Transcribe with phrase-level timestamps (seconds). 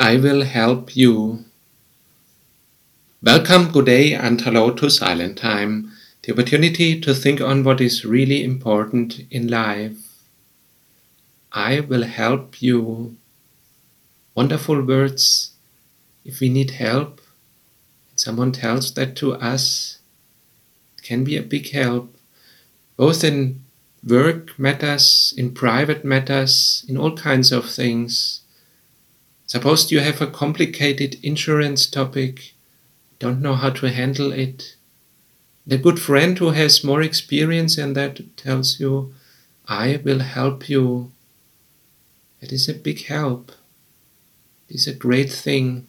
[0.00, 1.44] I will help you.
[3.20, 5.90] Welcome, good day, and hello to Silent Time,
[6.22, 9.98] the opportunity to think on what is really important in life.
[11.50, 13.16] I will help you.
[14.36, 15.50] Wonderful words.
[16.24, 17.20] If we need help,
[18.10, 19.98] and someone tells that to us,
[20.96, 22.16] it can be a big help,
[22.96, 23.64] both in
[24.06, 28.42] work matters, in private matters, in all kinds of things.
[29.48, 32.52] Suppose you have a complicated insurance topic,
[33.18, 34.76] don't know how to handle it.
[35.66, 39.14] The good friend who has more experience in that tells you,
[39.66, 41.12] I will help you.
[42.42, 43.52] It is a big help.
[44.68, 45.86] It is a great thing.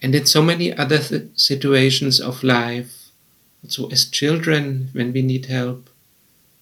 [0.00, 3.10] And in so many other th- situations of life,
[3.62, 5.90] also as children, when we need help,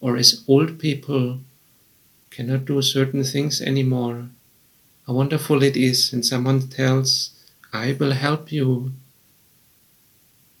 [0.00, 1.40] or as old people,
[2.30, 4.28] cannot do certain things anymore
[5.12, 7.30] how wonderful it is when someone tells,
[7.70, 8.92] I will help you.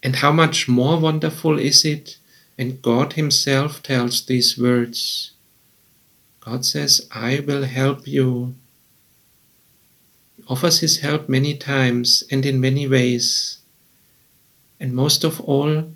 [0.02, 2.18] And how much more wonderful is it
[2.56, 5.30] when God Himself tells these words?
[6.40, 8.54] God says, I will help you.
[10.36, 13.58] He offers His help many times and in many ways.
[14.78, 15.94] And most of all,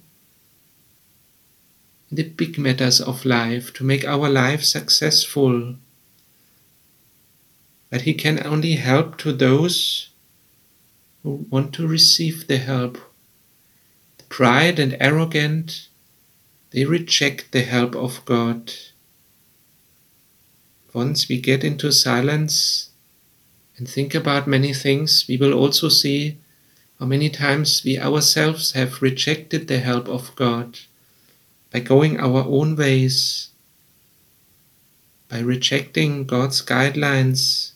[2.11, 5.75] the big matters of life, to make our life successful
[7.91, 10.11] but he can only help to those
[11.23, 12.98] who want to receive the help.
[14.19, 15.89] The pride and arrogant,
[16.70, 18.73] they reject the help of God.
[20.92, 22.91] Once we get into silence
[23.77, 26.39] and think about many things, we will also see
[26.98, 30.79] how many times we ourselves have rejected the help of God
[31.70, 33.51] by going our own ways,
[35.29, 37.73] by rejecting God's guidelines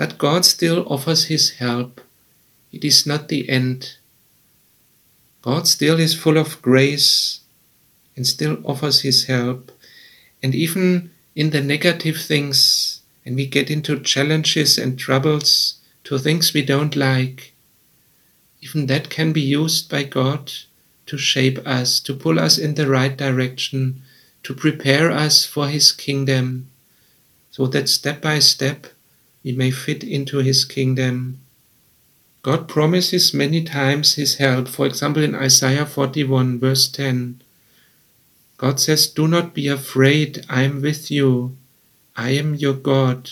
[0.00, 2.00] but God still offers His help.
[2.72, 3.96] It is not the end.
[5.42, 7.40] God still is full of grace
[8.16, 9.70] and still offers His help.
[10.42, 16.54] And even in the negative things, and we get into challenges and troubles, to things
[16.54, 17.52] we don't like,
[18.62, 20.50] even that can be used by God
[21.04, 24.00] to shape us, to pull us in the right direction,
[24.44, 26.70] to prepare us for His kingdom,
[27.50, 28.86] so that step by step
[29.42, 31.40] we may fit into his kingdom.
[32.42, 34.68] God promises many times his help.
[34.68, 37.42] For example, in Isaiah 41, verse 10,
[38.56, 41.56] God says, Do not be afraid, I am with you.
[42.16, 43.30] I am your God.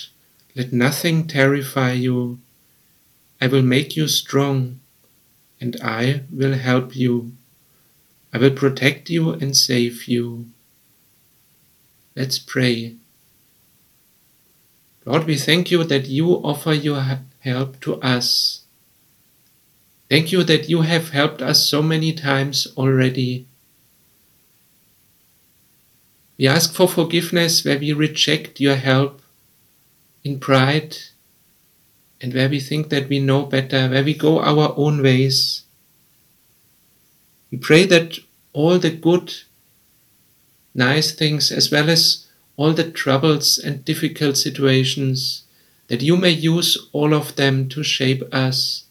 [0.55, 2.39] Let nothing terrify you.
[3.41, 4.79] I will make you strong,
[5.61, 7.33] and I will help you.
[8.33, 10.47] I will protect you and save you.
[12.15, 12.98] Let's pray.
[15.09, 17.03] Lord, we thank you that you offer your
[17.39, 18.61] help to us.
[20.07, 23.47] Thank you that you have helped us so many times already.
[26.37, 29.23] We ask for forgiveness where we reject your help
[30.23, 30.95] in pride
[32.21, 35.63] and where we think that we know better, where we go our own ways.
[37.49, 38.19] We pray that
[38.53, 39.33] all the good,
[40.75, 42.28] nice things, as well as
[42.59, 45.43] all the troubles and difficult situations,
[45.87, 48.83] that you may use all of them to shape us,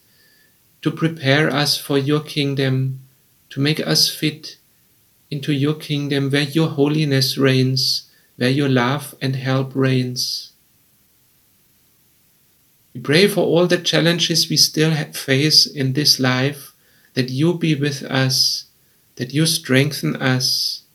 [0.81, 2.99] to prepare us for your kingdom,
[3.51, 4.57] to make us fit
[5.29, 10.51] into your kingdom where your holiness reigns, where your love and help reigns.
[12.95, 16.73] We pray for all the challenges we still face in this life,
[17.13, 18.65] that you be with us,
[19.17, 20.85] that you strengthen us,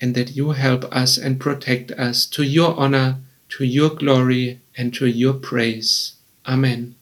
[0.00, 3.18] and that you help us and protect us to your honor,
[3.50, 6.14] to your glory, and to your praise.
[6.46, 6.94] Amen.